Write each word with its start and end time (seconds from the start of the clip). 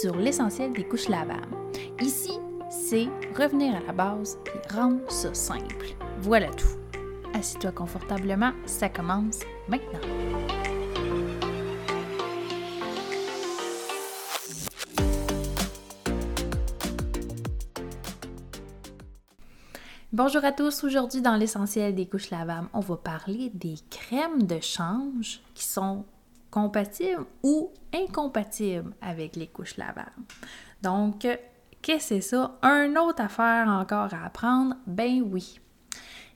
sur 0.00 0.16
l'essentiel 0.16 0.72
des 0.72 0.84
couches 0.84 1.08
lavables. 1.08 1.54
Ici, 2.00 2.32
c'est 2.70 3.06
revenir 3.36 3.76
à 3.76 3.80
la 3.80 3.92
base 3.92 4.38
et 4.46 4.72
rendre 4.74 5.10
ça 5.10 5.34
simple. 5.34 5.94
Voilà 6.20 6.48
tout. 6.54 6.78
Assis-toi 7.34 7.72
confortablement, 7.72 8.52
ça 8.64 8.88
commence 8.88 9.40
maintenant. 9.68 10.00
Bonjour 20.12 20.44
à 20.44 20.52
tous, 20.52 20.82
aujourd'hui 20.82 21.20
dans 21.20 21.36
l'essentiel 21.36 21.94
des 21.94 22.06
couches 22.06 22.30
lavables, 22.30 22.68
on 22.72 22.80
va 22.80 22.96
parler 22.96 23.50
des 23.52 23.74
crèmes 23.90 24.44
de 24.44 24.60
change 24.60 25.42
qui 25.54 25.64
sont 25.64 26.06
compatibles 26.50 27.26
ou 27.42 27.72
incompatibles 27.94 28.92
avec 29.00 29.36
les 29.36 29.46
couches 29.46 29.76
lavables. 29.76 30.10
Donc, 30.82 31.20
qu'est-ce 31.20 31.96
que 31.96 31.98
c'est 32.00 32.20
ça? 32.20 32.58
Un 32.62 32.96
autre 32.96 33.22
affaire 33.22 33.68
encore 33.68 34.12
à 34.14 34.24
apprendre? 34.24 34.76
Ben 34.86 35.22
oui. 35.22 35.60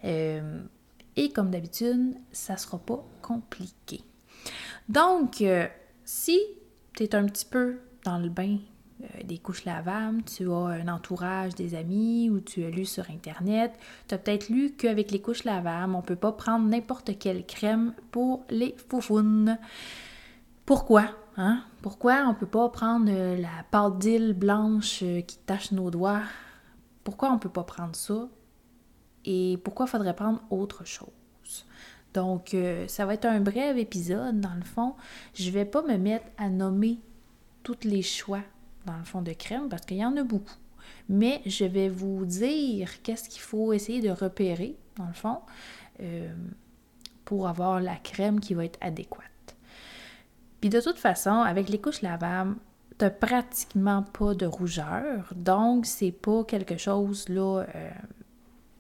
Euh, 0.05 0.63
et 1.17 1.31
comme 1.31 1.51
d'habitude, 1.51 2.17
ça 2.33 2.57
sera 2.57 2.79
pas 2.79 3.05
compliqué. 3.23 4.03
Donc, 4.89 5.41
euh, 5.41 5.67
si 6.05 6.41
tu 6.95 7.05
es 7.05 7.15
un 7.15 7.25
petit 7.27 7.47
peu 7.47 7.81
dans 8.05 8.19
le 8.19 8.29
bain 8.29 8.59
des 9.25 9.39
couches 9.39 9.65
lavables, 9.65 10.23
tu 10.25 10.51
as 10.51 10.57
un 10.57 10.89
entourage, 10.89 11.55
des 11.55 11.75
amis 11.75 12.31
ou 12.31 12.41
tu 12.41 12.65
as 12.65 12.71
lu 12.71 12.85
sur 12.85 13.11
Internet, 13.11 13.73
tu 14.09 14.15
as 14.15 14.19
peut-être 14.19 14.49
lu 14.49 14.73
qu'avec 14.73 15.11
les 15.11 15.21
couches 15.21 15.45
lavables, 15.45 15.95
on 15.95 15.99
ne 15.99 16.03
peut 16.03 16.17
pas 16.17 16.33
prendre 16.33 16.67
n'importe 16.67 17.19
quelle 17.19 17.45
crème 17.47 17.95
pour 18.11 18.45
les 18.51 18.75
foufounes. 18.89 19.59
Pourquoi? 20.67 21.11
Hein? 21.37 21.63
Pourquoi 21.83 22.23
on 22.27 22.29
ne 22.29 22.35
peut 22.35 22.47
pas 22.47 22.69
prendre 22.69 23.11
euh, 23.11 23.37
la 23.37 23.65
pâte 23.71 24.07
blanche 24.35 25.01
euh, 25.03 25.21
qui 25.21 25.39
tache 25.39 25.73
nos 25.73 25.91
doigts? 25.91 26.23
Pourquoi 27.03 27.31
on 27.31 27.35
ne 27.35 27.39
peut 27.39 27.49
pas 27.49 27.65
prendre 27.65 27.95
ça? 27.97 28.29
Et 29.25 29.59
pourquoi 29.65 29.87
faudrait 29.87 30.15
prendre 30.15 30.43
autre 30.51 30.87
chose? 30.87 31.09
Donc, 32.15 32.57
ça 32.87 33.07
va 33.07 33.15
être 33.15 33.25
un 33.25 33.41
bref 33.41 33.77
épisode, 33.77 34.41
dans 34.41 34.55
le 34.55 34.63
fond. 34.63 34.95
Je 35.35 35.49
ne 35.49 35.51
vais 35.51 35.65
pas 35.65 35.83
me 35.83 35.97
mettre 35.97 36.27
à 36.39 36.49
nommer 36.49 37.01
tous 37.65 37.79
les 37.83 38.03
choix 38.03 38.43
dans 38.87 38.97
le 38.97 39.05
fond 39.05 39.23
de 39.23 39.33
crème 39.33 39.69
parce 39.69 39.85
qu'il 39.85 39.99
y 39.99 40.05
en 40.05 40.17
a 40.17 40.23
beaucoup. 40.23 40.57
Mais 41.09 41.43
je 41.47 41.65
vais 41.65 41.89
vous 41.89 42.25
dire 42.25 43.03
qu'est-ce 43.03 43.29
qu'il 43.29 43.43
faut 43.43 43.73
essayer 43.73 44.01
de 44.01 44.11
repérer, 44.11 44.77
dans 44.97 45.07
le 45.07 45.13
fond, 45.13 45.39
euh, 46.01 46.33
pour 47.25 47.49
avoir 47.49 47.81
la 47.81 47.97
crème 47.97 48.41
qui 48.41 48.55
va 48.55 48.65
être 48.65 48.79
adéquate. 48.81 49.23
Puis 50.61 50.71
de 50.71 50.81
toute 50.81 50.99
façon, 50.99 51.41
avec 51.43 51.69
les 51.69 51.81
couches 51.81 52.03
lavables, 52.03 52.57
tu 52.99 53.11
pratiquement 53.11 54.03
pas 54.03 54.35
de 54.35 54.47
rougeur, 54.47 55.33
donc 55.35 55.85
c'est 55.85 56.13
pas 56.13 56.45
quelque 56.45 56.77
chose 56.77 57.29
là. 57.29 57.65
Euh, 57.75 57.91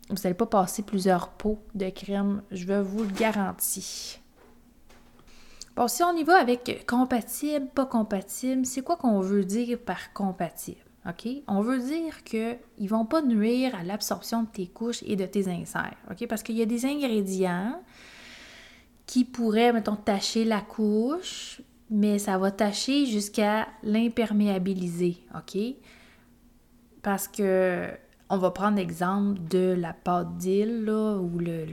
vous 0.08 0.16
n'allez 0.22 0.34
pas 0.34 0.46
passer 0.46 0.82
plusieurs 0.82 1.30
pots 1.30 1.58
de 1.74 1.88
crème, 1.88 2.42
je 2.50 2.72
vous 2.72 3.02
le 3.04 3.10
garantir. 3.10 3.84
Bon, 5.76 5.88
si 5.88 6.02
on 6.02 6.16
y 6.16 6.22
va 6.22 6.36
avec 6.36 6.84
compatible, 6.86 7.66
pas 7.74 7.86
compatible, 7.86 8.64
c'est 8.64 8.82
quoi 8.82 8.96
qu'on 8.96 9.20
veut 9.20 9.44
dire 9.44 9.78
par 9.78 10.12
compatible? 10.12 10.78
On 11.46 11.60
veut 11.60 11.80
dire 11.80 12.24
qu'ils 12.24 12.58
ne 12.80 12.88
vont 12.88 13.04
pas 13.04 13.20
nuire 13.20 13.74
à 13.74 13.82
l'absorption 13.82 14.44
de 14.44 14.48
tes 14.48 14.66
couches 14.66 15.02
et 15.04 15.16
de 15.16 15.26
tes 15.26 15.48
inserts. 15.48 15.96
OK? 16.10 16.26
Parce 16.26 16.42
qu'il 16.42 16.56
y 16.56 16.62
a 16.62 16.66
des 16.66 16.86
ingrédients 16.86 17.82
qui 19.04 19.24
pourraient, 19.24 19.72
mettons, 19.72 19.96
tacher 19.96 20.46
la 20.46 20.62
couche, 20.62 21.60
mais 21.90 22.18
ça 22.18 22.38
va 22.38 22.50
tacher 22.50 23.04
jusqu'à 23.04 23.68
l'imperméabiliser. 23.82 25.18
OK? 25.36 25.60
Parce 27.02 27.28
que 27.28 27.90
on 28.30 28.38
va 28.38 28.50
prendre 28.50 28.78
l'exemple 28.78 29.38
de 29.50 29.76
la 29.78 29.92
pâte 29.92 30.38
d'île 30.38 30.88
ou 30.88 31.38
le, 31.38 31.66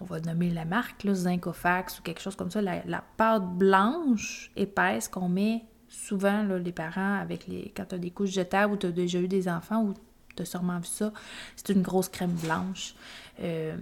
on 0.00 0.04
va 0.04 0.20
nommer 0.20 0.50
la 0.50 0.64
marque, 0.64 1.04
là, 1.04 1.14
Zincofax 1.14 1.98
ou 1.98 2.02
quelque 2.02 2.20
chose 2.20 2.36
comme 2.36 2.50
ça, 2.50 2.60
la, 2.60 3.04
pâte 3.16 3.48
blanche 3.56 4.50
épaisse 4.56 5.08
qu'on 5.08 5.28
met 5.28 5.64
souvent, 5.88 6.42
là, 6.42 6.58
les 6.58 6.72
parents, 6.72 7.18
avec 7.18 7.46
les 7.46 7.72
quand 7.76 7.84
tu 7.86 7.94
as 7.94 7.98
des 7.98 8.10
couches 8.10 8.30
jetables 8.30 8.74
ou 8.74 8.76
tu 8.76 8.86
as 8.86 8.92
déjà 8.92 9.18
eu 9.18 9.28
des 9.28 9.48
enfants 9.48 9.82
ou 9.82 9.94
tu 10.36 10.42
as 10.42 10.44
sûrement 10.44 10.78
vu 10.78 10.86
ça, 10.86 11.12
c'est 11.56 11.70
une 11.70 11.82
grosse 11.82 12.08
crème 12.08 12.34
blanche. 12.42 12.94
Euh, 13.40 13.76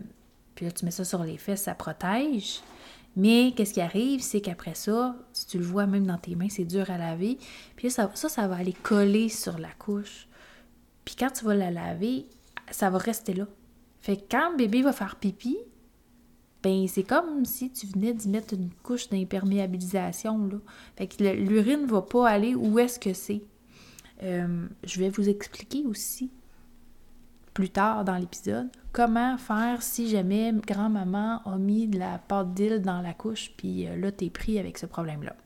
puis 0.55 0.67
là, 0.67 0.73
tu 0.73 0.85
mets 0.85 0.91
ça 0.91 1.05
sur 1.05 1.23
les 1.23 1.37
fesses, 1.37 1.63
ça 1.63 1.75
protège. 1.75 2.61
Mais 3.17 3.53
qu'est-ce 3.57 3.75
qui 3.75 3.81
arrive, 3.81 4.21
c'est 4.21 4.41
qu'après 4.41 4.75
ça, 4.75 5.17
si 5.33 5.47
tu 5.47 5.59
le 5.59 5.65
vois 5.65 5.87
même 5.87 6.07
dans 6.07 6.19
tes 6.19 6.37
mains, 6.37 6.49
c'est 6.49 6.65
dur 6.65 6.91
à 6.91 6.99
laver. 6.99 7.39
Puis 7.77 7.91
ça, 7.91 8.11
ça, 8.15 8.29
ça 8.29 8.47
va 8.47 8.57
aller 8.57 8.73
coller 8.73 9.29
sur 9.29 9.59
la 9.59 9.71
couche. 9.79 10.29
Puis 11.05 11.17
quand 11.17 11.31
tu 11.31 11.45
vas 11.45 11.55
la 11.55 11.71
laver, 11.71 12.27
ça 12.71 12.91
va 12.91 12.99
rester 12.99 13.35
là. 13.35 13.47
Fait 14.01 14.17
que 14.17 14.23
quand 14.31 14.57
bébé 14.57 14.83
va 14.83 14.93
faire 14.93 15.17
pipi, 15.17 15.59
ben 16.63 16.89
c'est 16.89 17.05
comme 17.05 17.45
si 17.45 17.71
tu 17.71 17.87
venais 17.87 18.13
d'y 18.13 18.29
mettre 18.29 18.55
une 18.55 18.71
couche 18.83 19.09
d'imperméabilisation. 19.09 20.51
Fait 20.97 21.07
que 21.07 21.23
l'urine 21.23 21.83
ne 21.83 21.87
va 21.87 22.03
pas 22.03 22.29
aller 22.29 22.55
où 22.55 22.79
est-ce 22.79 22.99
que 22.99 23.13
c'est. 23.13 23.43
Euh, 24.23 24.67
je 24.85 24.99
vais 24.99 25.11
vous 25.11 25.29
expliquer 25.29 25.85
aussi 25.85 26.31
plus 27.55 27.71
tard 27.71 28.05
dans 28.05 28.17
l'épisode 28.17 28.69
comment 28.93 29.39
faire 29.39 29.83
si 29.83 30.09
jamais 30.09 30.53
grand-maman 30.67 31.43
a 31.45 31.57
mis 31.59 31.87
de 31.87 31.99
la 31.99 32.19
pâte 32.19 32.55
d'île 32.55 32.83
dans 32.83 33.01
la 33.01 33.15
couche, 33.15 33.53
puis 33.57 33.87
euh, 33.87 33.97
là, 33.97 34.11
tu 34.11 34.25
es 34.25 34.31
pris 34.31 34.59
avec 34.59 34.79
ce 34.79 34.87
problème-là. 34.87 35.37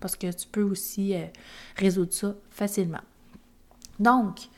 Parce 0.00 0.16
que 0.16 0.32
tu 0.32 0.46
peux 0.48 0.62
aussi 0.62 1.14
euh, 1.14 1.26
résoudre 1.76 2.12
ça 2.12 2.34
facilement. 2.50 3.00
Donc, 3.98 4.48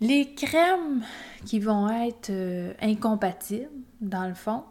les 0.00 0.34
crèmes 0.34 1.02
qui 1.46 1.60
vont 1.60 1.88
être 1.88 2.30
incompatibles, 2.82 3.70
dans 4.00 4.26
le 4.28 4.34
fond, 4.34 4.64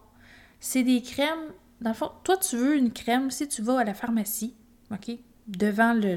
c'est 0.63 0.83
des 0.83 1.01
crèmes. 1.01 1.51
Dans 1.81 1.89
le 1.89 1.95
fond, 1.95 2.11
toi, 2.23 2.37
tu 2.37 2.55
veux 2.55 2.77
une 2.77 2.93
crème, 2.93 3.29
si 3.29 3.49
tu 3.49 3.61
vas 3.61 3.79
à 3.79 3.83
la 3.83 3.93
pharmacie, 3.93 4.55
OK, 4.91 5.17
devant 5.45 5.93
le, 5.93 6.15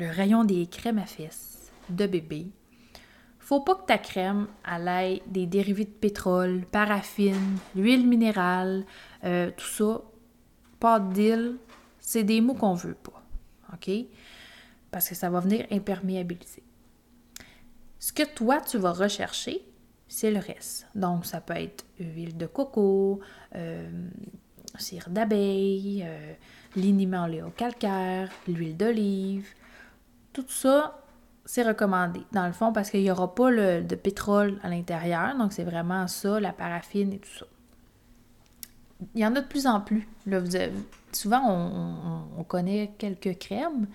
rayon 0.00 0.42
des 0.42 0.66
crèmes 0.66 0.98
à 0.98 1.06
fesses 1.06 1.70
de 1.88 2.08
bébé, 2.08 2.48
faut 3.38 3.60
pas 3.60 3.76
que 3.76 3.86
ta 3.86 3.96
crème 3.96 4.48
ait 4.68 5.22
des 5.28 5.46
dérivés 5.46 5.84
de 5.84 5.90
pétrole, 5.90 6.66
paraffine, 6.72 7.58
huile 7.76 8.06
minérale, 8.06 8.84
euh, 9.22 9.52
tout 9.56 9.66
ça, 9.66 10.02
pâte 10.80 11.10
d'île, 11.10 11.56
c'est 12.00 12.24
des 12.24 12.40
mots 12.40 12.54
qu'on 12.54 12.74
veut 12.74 12.96
pas. 12.96 13.22
OK? 13.72 13.90
Parce 14.90 15.08
que 15.08 15.14
ça 15.14 15.30
va 15.30 15.38
venir 15.38 15.66
imperméabiliser. 15.70 16.64
Ce 18.00 18.12
que 18.12 18.24
toi, 18.24 18.60
tu 18.60 18.76
vas 18.76 18.92
rechercher, 18.92 19.62
c'est 20.08 20.30
le 20.30 20.40
reste. 20.40 20.86
Donc, 20.94 21.26
ça 21.26 21.40
peut 21.40 21.56
être 21.56 21.84
huile 22.00 22.36
de 22.36 22.46
coco, 22.46 23.20
euh, 23.54 24.08
cire 24.78 25.08
d'abeille, 25.10 26.04
euh, 26.06 26.32
liniment 26.76 27.28
calcaire, 27.56 28.30
l'huile 28.46 28.76
d'olive. 28.76 29.46
Tout 30.32 30.46
ça, 30.48 31.02
c'est 31.44 31.62
recommandé, 31.62 32.20
dans 32.32 32.46
le 32.46 32.52
fond, 32.52 32.72
parce 32.72 32.90
qu'il 32.90 33.02
n'y 33.02 33.10
aura 33.10 33.34
pas 33.34 33.50
le, 33.50 33.82
de 33.82 33.94
pétrole 33.94 34.58
à 34.62 34.68
l'intérieur. 34.68 35.36
Donc, 35.36 35.52
c'est 35.52 35.64
vraiment 35.64 36.06
ça, 36.08 36.40
la 36.40 36.52
paraffine 36.52 37.12
et 37.12 37.18
tout 37.18 37.38
ça 37.38 37.46
il 39.14 39.20
y 39.20 39.26
en 39.26 39.34
a 39.34 39.40
de 39.40 39.46
plus 39.46 39.66
en 39.66 39.80
plus. 39.80 40.06
souvent, 41.12 41.42
on, 41.48 42.17
connaît 42.44 42.92
quelques 42.98 43.38
crèmes, 43.38 43.86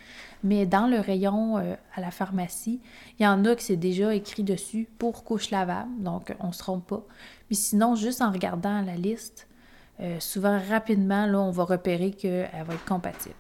mais 0.44 0.66
dans 0.66 0.88
le 0.88 1.00
rayon 1.00 1.58
euh, 1.58 1.76
à 1.96 2.02
la 2.02 2.12
pharmacie, 2.12 2.82
il 3.20 3.24
y 3.24 3.28
en 3.28 3.46
a 3.46 3.56
qui 3.56 3.66
c'est 3.66 3.76
déjà 3.76 4.14
écrit 4.14 4.44
dessus 4.44 4.88
pour 4.98 5.24
couche 5.24 5.52
lavable, 5.52 5.92
donc 6.00 6.36
on 6.40 6.48
ne 6.48 6.52
se 6.52 6.60
trompe 6.60 6.88
pas. 6.88 7.06
Mais 7.50 7.56
sinon, 7.56 7.96
juste 7.96 8.22
en 8.22 8.32
regardant 8.32 8.82
la 8.82 8.96
liste, 8.96 9.48
euh, 10.00 10.20
souvent 10.20 10.60
rapidement, 10.70 11.26
là, 11.26 11.40
on 11.40 11.52
va 11.52 11.64
repérer 11.64 12.12
qu'elle 12.12 12.50
va 12.66 12.74
être 12.74 12.86
compatible. 12.86 13.36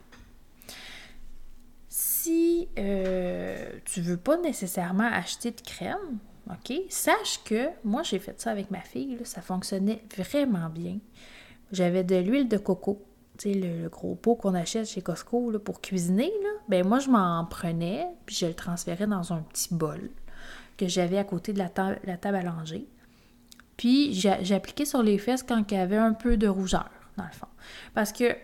Si 1.89 2.69
euh, 2.79 3.69
tu 3.85 3.99
ne 3.99 4.05
veux 4.05 4.17
pas 4.17 4.37
nécessairement 4.37 5.09
acheter 5.11 5.51
de 5.51 5.61
crème, 5.61 6.19
OK, 6.49 6.73
sache 6.89 7.43
que 7.43 7.69
moi, 7.83 8.03
j'ai 8.03 8.19
fait 8.19 8.39
ça 8.39 8.51
avec 8.51 8.71
ma 8.71 8.81
fille, 8.81 9.17
ça 9.23 9.41
fonctionnait 9.41 10.03
vraiment 10.15 10.69
bien. 10.69 10.99
J'avais 11.71 12.03
de 12.03 12.15
l'huile 12.15 12.47
de 12.47 12.57
coco, 12.57 13.01
tu 13.37 13.51
sais, 13.51 13.59
le, 13.59 13.89
gros 13.89 14.15
pot 14.15 14.35
qu'on 14.35 14.53
achète 14.53 14.87
chez 14.87 15.01
Costco 15.01 15.57
pour 15.59 15.81
cuisiner. 15.81 16.31
Là. 16.43 16.49
Ben 16.69 16.87
moi, 16.87 16.99
je 16.99 17.09
m'en 17.09 17.45
prenais, 17.45 18.07
puis 18.25 18.35
je 18.35 18.45
le 18.45 18.53
transférais 18.53 19.07
dans 19.07 19.33
un 19.33 19.41
petit 19.41 19.73
bol 19.73 20.09
que 20.77 20.87
j'avais 20.87 21.17
à 21.17 21.23
côté 21.23 21.53
de 21.53 21.59
la, 21.59 21.71
la 22.03 22.17
table 22.17 22.37
à 22.37 22.43
langer. 22.43 22.87
Puis 23.77 24.13
j'appliquais 24.13 24.85
sur 24.85 25.01
les 25.03 25.17
fesses 25.17 25.43
quand 25.43 25.71
il 25.71 25.75
y 25.75 25.77
avait 25.77 25.97
un 25.97 26.13
peu 26.13 26.37
de 26.37 26.47
rougeur, 26.47 26.89
dans 27.17 27.25
le 27.25 27.31
fond. 27.31 27.47
Parce 27.93 28.11
que 28.11 28.35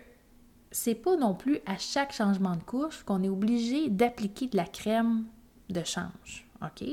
c'est 0.72 0.94
pas 0.94 1.16
non 1.16 1.34
plus 1.34 1.58
à 1.66 1.76
chaque 1.78 2.12
changement 2.12 2.56
de 2.56 2.62
couche 2.62 3.02
qu'on 3.04 3.22
est 3.22 3.28
obligé 3.28 3.88
d'appliquer 3.88 4.46
de 4.48 4.56
la 4.56 4.64
crème 4.64 5.24
de 5.68 5.82
change. 5.84 6.46
OK? 6.62 6.86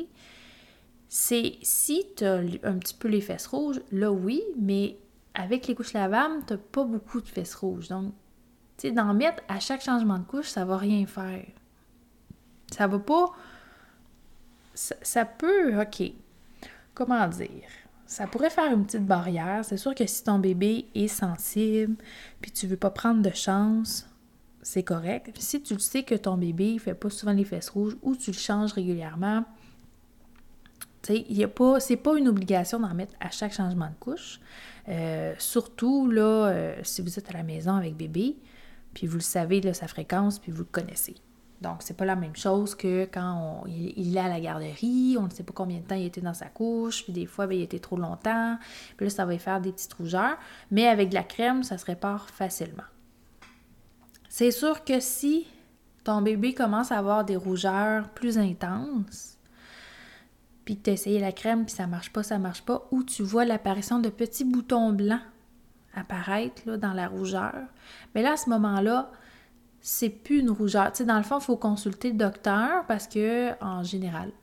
C'est 1.09 1.53
si 1.61 2.05
tu 2.15 2.25
as 2.25 2.41
un 2.63 2.77
petit 2.77 2.93
peu 2.93 3.07
les 3.07 3.21
fesses 3.21 3.47
rouges, 3.47 3.81
là 3.91 4.11
oui, 4.11 4.43
mais 4.59 4.97
avec 5.37 5.67
les 5.67 5.75
couches 5.75 5.93
lavables, 5.93 6.43
tu 6.47 6.57
pas 6.57 6.83
beaucoup 6.83 7.21
de 7.21 7.27
fesses 7.27 7.55
rouges. 7.55 7.87
Donc, 7.87 8.11
tu 8.77 8.87
sais, 8.87 8.91
d'en 8.91 9.13
mettre 9.13 9.43
à 9.47 9.59
chaque 9.59 9.83
changement 9.83 10.17
de 10.17 10.23
couche, 10.23 10.47
ça 10.47 10.65
va 10.65 10.77
rien 10.77 11.05
faire. 11.05 11.45
Ça 12.75 12.87
va 12.87 12.99
pas. 12.99 13.31
Ça, 14.73 15.25
peut, 15.25 15.79
ok. 15.79 16.11
Comment 16.93 17.27
dire? 17.27 17.69
Ça 18.05 18.25
pourrait 18.27 18.49
faire 18.49 18.71
une 18.71 18.85
petite 18.85 19.05
barrière. 19.05 19.63
C'est 19.63 19.77
sûr 19.77 19.93
que 19.93 20.05
si 20.05 20.23
ton 20.23 20.39
bébé 20.39 20.87
est 20.95 21.07
sensible, 21.07 21.95
puis 22.41 22.51
tu 22.51 22.67
veux 22.67 22.77
pas 22.77 22.91
prendre 22.91 23.21
de 23.21 23.33
chance, 23.33 24.07
c'est 24.61 24.83
correct. 24.83 25.31
Si 25.39 25.61
tu 25.61 25.73
le 25.73 25.79
sais 25.79 26.03
que 26.03 26.15
ton 26.15 26.37
bébé 26.37 26.73
ne 26.73 26.79
fait 26.79 26.93
pas 26.95 27.09
souvent 27.09 27.33
les 27.33 27.45
fesses 27.45 27.69
rouges 27.69 27.95
ou 28.01 28.15
tu 28.15 28.31
le 28.31 28.37
changes 28.37 28.73
régulièrement, 28.73 29.45
il 31.09 31.43
a 31.43 31.47
pas, 31.47 31.79
c'est 31.79 31.97
pas 31.97 32.17
une 32.17 32.27
obligation 32.27 32.79
d'en 32.79 32.93
mettre 32.93 33.13
à 33.19 33.29
chaque 33.29 33.53
changement 33.53 33.87
de 33.87 33.95
couche. 33.99 34.39
Euh, 34.89 35.33
surtout 35.37 36.09
là, 36.09 36.47
euh, 36.47 36.75
si 36.83 37.01
vous 37.01 37.19
êtes 37.19 37.29
à 37.29 37.33
la 37.33 37.43
maison 37.43 37.73
avec 37.73 37.95
bébé, 37.95 38.37
puis 38.93 39.07
vous 39.07 39.17
le 39.17 39.21
savez 39.21 39.61
là, 39.61 39.73
sa 39.73 39.87
fréquence, 39.87 40.39
puis 40.39 40.51
vous 40.51 40.59
le 40.59 40.69
connaissez. 40.71 41.15
Donc, 41.61 41.77
c'est 41.79 41.97
pas 41.97 42.05
la 42.05 42.15
même 42.15 42.35
chose 42.35 42.75
que 42.75 43.05
quand 43.05 43.63
il, 43.67 44.15
est 44.15 44.19
à 44.19 44.27
la 44.27 44.39
garderie, 44.39 45.17
on 45.19 45.23
ne 45.23 45.29
sait 45.29 45.43
pas 45.43 45.53
combien 45.55 45.79
de 45.79 45.83
temps 45.83 45.95
il 45.95 46.05
était 46.05 46.21
dans 46.21 46.35
sa 46.35 46.47
couche, 46.47 47.03
puis 47.03 47.13
des 47.13 47.25
fois, 47.25 47.47
ben, 47.47 47.57
il 47.57 47.63
était 47.63 47.79
trop 47.79 47.97
longtemps, 47.97 48.57
puis 48.95 49.07
là, 49.07 49.09
ça 49.09 49.25
va 49.25 49.37
faire 49.39 49.59
des 49.59 49.71
petites 49.71 49.93
rougeurs. 49.93 50.37
Mais 50.69 50.87
avec 50.87 51.09
de 51.09 51.15
la 51.15 51.23
crème, 51.23 51.63
ça 51.63 51.77
se 51.77 51.85
répare 51.85 52.29
facilement. 52.29 52.83
C'est 54.29 54.51
sûr 54.51 54.83
que 54.83 54.99
si 54.99 55.47
ton 56.03 56.21
bébé 56.21 56.53
commence 56.53 56.91
à 56.91 56.99
avoir 56.99 57.25
des 57.25 57.35
rougeurs 57.35 58.09
plus 58.09 58.37
intenses, 58.37 59.36
puis 60.67 60.75
que 60.75 60.83
tu 60.83 60.89
as 60.89 60.93
essayé 60.93 61.21
la 61.21 61.31
crème, 61.31 61.63
puis 61.63 61.73
ça 61.73 61.87
marche 61.87 62.11
pas, 62.11 62.23
ça 62.23 62.39
marche 62.39 62.61
pas, 62.61 62.89
ou 62.91 63.01
tu 63.01 63.23
vois 63.23 63.45
l'apparition 63.45 63.99
de 63.99 64.09
petits 64.09 64.43
boutons 64.43 64.91
blancs 64.91 65.21
apparaître 65.95 66.61
là, 66.65 66.75
dans 66.75 66.91
la 66.91 67.07
rougeur, 67.07 67.55
mais 68.13 68.21
là, 68.21 68.33
à 68.33 68.37
ce 68.37 68.49
moment-là, 68.49 69.09
c'est 69.79 70.09
plus 70.09 70.39
une 70.39 70.49
rougeur. 70.49 70.91
Tu 70.91 70.97
sais, 70.97 71.05
dans 71.05 71.15
le 71.15 71.23
fond, 71.23 71.39
il 71.39 71.45
faut 71.45 71.55
consulter 71.55 72.11
le 72.11 72.17
docteur 72.17 72.85
parce 72.85 73.07
que, 73.07 73.53
en 73.63 73.81
général, 73.81 74.33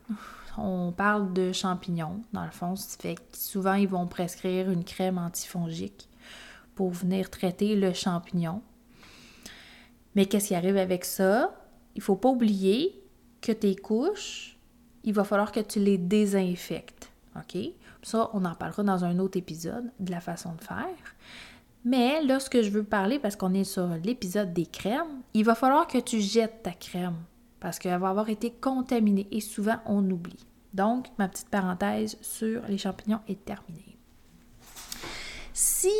on 0.57 0.91
parle 0.91 1.31
de 1.31 1.51
champignons, 1.51 2.23
dans 2.33 2.43
le 2.43 2.49
fond, 2.49 2.75
ce 2.75 2.97
fait 2.97 3.13
que 3.13 3.21
souvent, 3.33 3.75
ils 3.75 3.87
vont 3.87 4.07
prescrire 4.07 4.71
une 4.71 4.83
crème 4.83 5.19
antifongique 5.19 6.09
pour 6.73 6.89
venir 6.89 7.29
traiter 7.29 7.75
le 7.75 7.93
champignon. 7.93 8.63
Mais 10.15 10.25
qu'est-ce 10.25 10.47
qui 10.47 10.55
arrive 10.55 10.77
avec 10.77 11.05
ça? 11.05 11.53
Il 11.93 12.01
faut 12.01 12.15
pas 12.15 12.29
oublier 12.29 12.99
que 13.41 13.51
tes 13.51 13.75
couches, 13.75 14.54
il 15.05 15.13
va 15.13 15.23
falloir 15.23 15.51
que 15.51 15.61
tu 15.61 15.79
les 15.79 15.97
désinfectes. 15.97 17.09
OK? 17.35 17.57
Ça, 18.03 18.29
on 18.33 18.43
en 18.45 18.55
parlera 18.55 18.83
dans 18.83 19.05
un 19.05 19.17
autre 19.19 19.37
épisode 19.37 19.91
de 19.99 20.11
la 20.11 20.19
façon 20.19 20.53
de 20.53 20.61
faire. 20.61 21.15
Mais 21.85 22.21
là, 22.23 22.39
ce 22.39 22.49
que 22.49 22.63
je 22.63 22.71
veux 22.71 22.83
parler, 22.83 23.19
parce 23.19 23.35
qu'on 23.35 23.53
est 23.53 23.63
sur 23.63 23.87
l'épisode 24.03 24.53
des 24.53 24.65
crèmes, 24.65 25.21
il 25.33 25.45
va 25.45 25.55
falloir 25.55 25.87
que 25.87 25.99
tu 25.99 26.19
jettes 26.19 26.63
ta 26.63 26.71
crème 26.71 27.17
parce 27.59 27.79
qu'elle 27.79 27.99
va 27.99 28.09
avoir 28.09 28.29
été 28.29 28.51
contaminée 28.51 29.27
et 29.31 29.41
souvent 29.41 29.77
on 29.85 30.09
oublie. 30.09 30.45
Donc, 30.73 31.07
ma 31.17 31.27
petite 31.27 31.49
parenthèse 31.49 32.17
sur 32.21 32.63
les 32.67 32.77
champignons 32.77 33.21
est 33.27 33.45
terminée. 33.45 33.97
Si, 35.53 35.93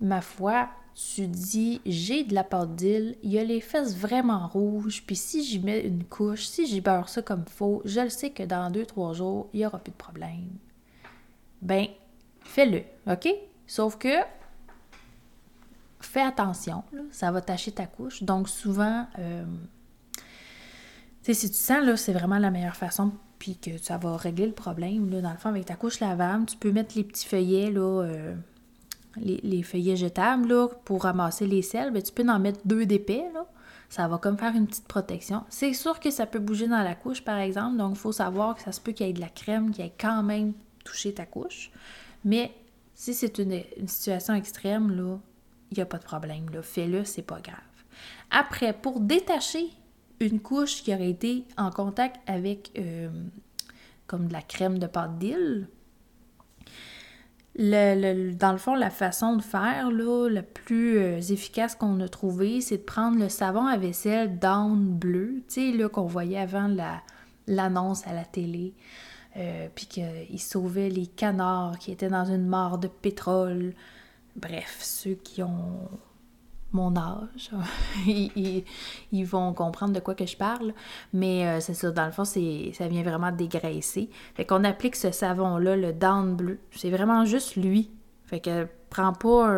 ma 0.00 0.20
foi, 0.20 0.68
tu 0.94 1.26
dis 1.26 1.80
j'ai 1.84 2.24
de 2.24 2.34
la 2.34 2.44
pâte 2.44 2.76
d'île, 2.76 3.16
il 3.22 3.32
y 3.32 3.38
a 3.38 3.44
les 3.44 3.60
fesses 3.60 3.96
vraiment 3.96 4.46
rouges, 4.46 5.02
puis 5.06 5.16
si 5.16 5.44
j'y 5.44 5.58
mets 5.58 5.80
une 5.80 6.04
couche, 6.04 6.46
si 6.46 6.66
j'y 6.66 6.80
beurre 6.80 7.08
ça 7.08 7.22
comme 7.22 7.44
faux, 7.46 7.82
je 7.84 8.00
le 8.00 8.10
sais 8.10 8.30
que 8.30 8.44
dans 8.44 8.70
deux, 8.70 8.86
trois 8.86 9.12
jours, 9.12 9.48
il 9.52 9.60
n'y 9.60 9.66
aura 9.66 9.78
plus 9.78 9.90
de 9.90 9.96
problème. 9.96 10.48
Ben, 11.62 11.86
fais-le, 12.42 12.82
OK? 13.10 13.28
Sauf 13.66 13.98
que 13.98 14.14
fais 16.00 16.20
attention, 16.20 16.84
ça 17.10 17.32
va 17.32 17.40
tacher 17.40 17.72
ta 17.72 17.86
couche. 17.86 18.22
Donc 18.22 18.48
souvent, 18.48 19.06
euh, 19.18 19.44
si 21.22 21.48
tu 21.50 21.56
sens, 21.56 21.84
là, 21.84 21.96
c'est 21.96 22.12
vraiment 22.12 22.38
la 22.38 22.50
meilleure 22.50 22.76
façon, 22.76 23.12
puis 23.38 23.56
que 23.56 23.78
ça 23.78 23.96
va 23.98 24.16
régler 24.16 24.46
le 24.46 24.52
problème, 24.52 25.10
là, 25.10 25.20
dans 25.20 25.32
le 25.32 25.38
fond, 25.38 25.48
avec 25.48 25.64
ta 25.64 25.74
couche 25.74 26.00
lavable, 26.00 26.46
tu 26.46 26.56
peux 26.56 26.70
mettre 26.70 26.96
les 26.96 27.04
petits 27.04 27.26
feuillets, 27.26 27.70
là, 27.70 28.02
euh, 28.02 28.34
les, 29.16 29.62
feuillets 29.62 29.96
jetables 29.96 30.48
là, 30.48 30.68
pour 30.84 31.02
ramasser 31.02 31.46
les 31.46 31.62
sels, 31.62 31.92
ben, 31.92 32.02
tu 32.02 32.12
peux 32.12 32.28
en 32.28 32.38
mettre 32.38 32.60
deux 32.64 32.86
d'épais. 32.86 33.24
Ça 33.88 34.08
va 34.08 34.18
comme 34.18 34.38
faire 34.38 34.54
une 34.56 34.66
petite 34.66 34.88
protection. 34.88 35.44
C'est 35.48 35.72
sûr 35.72 36.00
que 36.00 36.10
ça 36.10 36.26
peut 36.26 36.38
bouger 36.38 36.66
dans 36.66 36.82
la 36.82 36.94
couche, 36.94 37.22
par 37.22 37.38
exemple, 37.38 37.76
donc 37.76 37.92
il 37.94 37.98
faut 37.98 38.12
savoir 38.12 38.56
que 38.56 38.62
ça 38.62 38.72
se 38.72 38.80
peut 38.80 38.92
qu'il 38.92 39.06
y 39.06 39.10
ait 39.10 39.12
de 39.12 39.20
la 39.20 39.28
crème 39.28 39.70
qui 39.70 39.82
ait 39.82 39.92
quand 39.98 40.22
même 40.22 40.52
touché 40.84 41.14
ta 41.14 41.26
couche. 41.26 41.70
Mais 42.24 42.52
si 42.94 43.14
c'est 43.14 43.38
une, 43.38 43.62
situation 43.86 44.34
extrême, 44.34 44.90
là, 44.90 45.18
il 45.70 45.76
n'y 45.76 45.82
a 45.82 45.86
pas 45.86 45.98
de 45.98 46.04
problème. 46.04 46.46
Fais-le, 46.62 47.04
c'est 47.04 47.22
pas 47.22 47.40
grave. 47.40 47.58
Après, 48.30 48.72
pour 48.72 49.00
détacher 49.00 49.70
une 50.20 50.40
couche 50.40 50.82
qui 50.82 50.94
aurait 50.94 51.10
été 51.10 51.44
en 51.56 51.70
contact 51.70 52.16
avec 52.26 52.72
euh, 52.78 53.08
comme 54.06 54.28
de 54.28 54.32
la 54.32 54.42
crème 54.42 54.78
de 54.78 54.86
pâte 54.86 55.18
d'île, 55.18 55.68
le, 57.56 58.32
dans 58.32 58.52
le 58.52 58.58
fond, 58.58 58.74
la 58.74 58.90
façon 58.90 59.36
de 59.36 59.42
faire, 59.42 59.90
là, 59.90 60.28
la 60.28 60.42
plus 60.42 60.98
euh, 60.98 61.20
efficace 61.20 61.74
qu'on 61.74 62.00
a 62.00 62.08
trouvé, 62.08 62.60
c'est 62.60 62.78
de 62.78 62.82
prendre 62.82 63.18
le 63.18 63.28
savon 63.28 63.66
à 63.66 63.76
vaisselle 63.76 64.38
down 64.38 64.84
bleu, 64.84 65.42
tu 65.48 65.78
sais, 65.78 65.88
qu'on 65.88 66.06
voyait 66.06 66.38
avant 66.38 66.74
l'annonce 67.46 68.06
à 68.06 68.12
la 68.12 68.24
télé, 68.24 68.74
euh, 69.36 69.68
puis 69.74 69.86
qu'il 69.86 70.40
sauvait 70.40 70.88
les 70.88 71.06
canards 71.06 71.78
qui 71.78 71.92
étaient 71.92 72.08
dans 72.08 72.24
une 72.24 72.46
mare 72.46 72.78
de 72.78 72.88
pétrole. 72.88 73.74
Bref, 74.36 74.78
ceux 74.80 75.14
qui 75.14 75.42
ont 75.42 75.88
mon 76.74 76.96
âge, 76.96 77.50
ils, 78.06 79.24
vont 79.24 79.54
comprendre 79.54 79.92
de 79.92 80.00
quoi 80.00 80.14
que 80.14 80.26
je 80.26 80.36
parle. 80.36 80.74
Mais 81.12 81.46
euh, 81.46 81.60
c'est 81.60 81.74
ça, 81.74 81.90
dans 81.90 82.04
le 82.04 82.12
fond, 82.12 82.24
ça 82.24 82.88
vient 82.88 83.02
vraiment 83.02 83.32
dégraisser. 83.32 84.10
Fait 84.34 84.44
qu'on 84.44 84.64
applique 84.64 84.96
ce 84.96 85.10
savon-là, 85.10 85.76
le 85.76 85.92
down 85.92 86.34
bleu. 86.34 86.58
C'est 86.72 86.90
vraiment 86.90 87.24
juste 87.24 87.56
lui. 87.56 87.90
Fait 88.24 88.40
que 88.40 88.66
prends 88.90 89.12
pas 89.12 89.48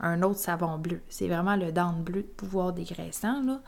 un, 0.00 0.22
autre 0.22 0.38
savon 0.38 0.78
bleu. 0.78 1.00
C'est 1.08 1.28
vraiment 1.28 1.56
le 1.56 1.72
down 1.72 2.02
bleu 2.02 2.22
de 2.22 2.28
pouvoir 2.28 2.72
dégraissant. 2.72 3.42
Là. 3.42 3.60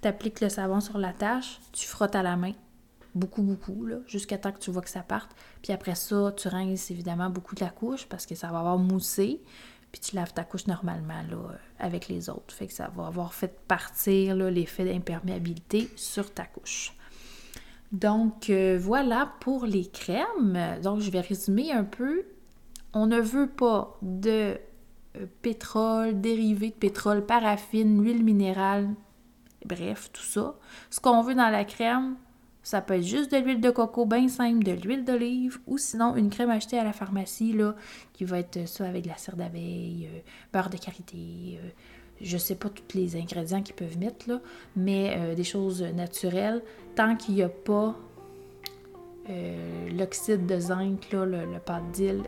Tu 0.00 0.08
appliques 0.08 0.40
le 0.40 0.48
savon 0.48 0.80
sur 0.80 0.98
la 0.98 1.12
tâche, 1.12 1.60
tu 1.72 1.86
frottes 1.86 2.16
à 2.16 2.22
la 2.22 2.36
main. 2.36 2.52
Beaucoup, 3.14 3.42
beaucoup, 3.42 3.84
là, 3.84 3.96
jusqu'à 4.06 4.38
temps 4.38 4.52
que 4.52 4.58
tu 4.58 4.70
vois 4.70 4.80
que 4.80 4.88
ça 4.88 5.02
parte. 5.02 5.30
Puis 5.62 5.72
après 5.72 5.94
ça, 5.94 6.32
tu 6.34 6.48
rinces 6.48 6.90
évidemment 6.90 7.28
beaucoup 7.28 7.54
de 7.54 7.60
la 7.60 7.70
couche 7.70 8.06
parce 8.06 8.24
que 8.24 8.34
ça 8.34 8.50
va 8.50 8.60
avoir 8.60 8.78
moussé 8.78 9.42
puis 9.92 10.00
tu 10.00 10.16
laves 10.16 10.32
ta 10.32 10.42
couche 10.42 10.66
normalement 10.66 11.22
là, 11.30 11.36
euh, 11.36 11.56
avec 11.78 12.08
les 12.08 12.30
autres. 12.30 12.54
Fait 12.54 12.66
que 12.66 12.72
ça 12.72 12.90
va 12.96 13.06
avoir 13.06 13.34
fait 13.34 13.54
partir 13.68 14.34
l'effet 14.34 14.84
d'imperméabilité 14.84 15.90
sur 15.96 16.32
ta 16.32 16.44
couche. 16.44 16.94
Donc 17.92 18.48
euh, 18.48 18.78
voilà 18.80 19.34
pour 19.40 19.66
les 19.66 19.86
crèmes. 19.86 20.58
Donc 20.82 21.00
je 21.00 21.10
vais 21.10 21.20
résumer 21.20 21.70
un 21.72 21.84
peu. 21.84 22.24
On 22.94 23.06
ne 23.06 23.20
veut 23.20 23.48
pas 23.48 23.98
de 24.00 24.58
euh, 25.16 25.26
pétrole, 25.42 26.20
dérivé 26.20 26.70
de 26.70 26.74
pétrole, 26.74 27.24
paraffine, 27.26 28.02
huile 28.02 28.24
minérale, 28.24 28.88
bref, 29.66 30.10
tout 30.12 30.22
ça. 30.22 30.56
Ce 30.88 31.00
qu'on 31.00 31.20
veut 31.22 31.34
dans 31.34 31.50
la 31.50 31.64
crème, 31.64 32.16
ça 32.62 32.80
peut 32.80 32.94
être 32.94 33.02
juste 33.02 33.32
de 33.32 33.38
l'huile 33.38 33.60
de 33.60 33.70
coco 33.70 34.06
bien 34.06 34.28
simple, 34.28 34.64
de 34.64 34.72
l'huile 34.72 35.04
d'olive 35.04 35.58
ou 35.66 35.78
sinon 35.78 36.16
une 36.16 36.30
crème 36.30 36.50
achetée 36.50 36.78
à 36.78 36.84
la 36.84 36.92
pharmacie 36.92 37.52
là, 37.52 37.74
qui 38.12 38.24
va 38.24 38.38
être 38.38 38.68
ça 38.68 38.86
avec 38.86 39.04
de 39.04 39.08
la 39.08 39.16
cire 39.16 39.36
d'abeille, 39.36 40.08
euh, 40.12 40.18
beurre 40.52 40.70
de 40.70 40.76
karité, 40.76 41.58
euh, 41.62 41.68
je 42.20 42.38
sais 42.38 42.54
pas 42.54 42.68
tous 42.68 42.96
les 42.96 43.16
ingrédients 43.16 43.62
qu'ils 43.62 43.74
peuvent 43.74 43.98
mettre 43.98 44.28
là, 44.28 44.40
mais 44.76 45.16
euh, 45.16 45.34
des 45.34 45.44
choses 45.44 45.82
naturelles 45.82 46.62
tant 46.94 47.16
qu'il 47.16 47.34
n'y 47.34 47.42
a 47.42 47.48
pas 47.48 47.96
l'oxyde 49.96 50.46
de 50.46 50.58
zinc, 50.58 51.12
le, 51.12 51.24
le 51.24 51.58
pâte 51.64 51.90
d'île 51.92 52.24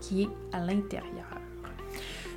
qui 0.00 0.22
est 0.22 0.28
à 0.52 0.58
l'intérieur. 0.60 1.40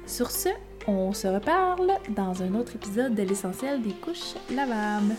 Sur 0.05 0.29
ce, 0.29 0.49
on 0.87 1.11
se 1.13 1.27
reparle 1.27 1.91
dans 2.15 2.41
un 2.43 2.53
autre 2.53 2.75
épisode 2.75 3.15
de 3.15 3.23
l'essentiel 3.23 3.81
des 3.81 3.93
couches 3.93 4.35
lavables. 4.55 5.15